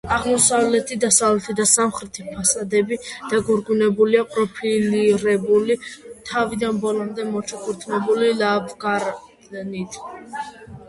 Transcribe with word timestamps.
აღმოსავლეთი, 0.13 0.95
დასავლეთი 1.01 1.53
და 1.57 1.65
სამხრეთი 1.71 2.23
ფასადები 2.29 2.97
დაგვირგვინებულია 3.33 4.23
პროფილირებული, 4.35 5.77
თავიდან 6.31 6.79
ბოლომდე 6.87 7.27
მოჩუქურთმებული 7.37 8.31
ლავგარდნით. 8.43 10.01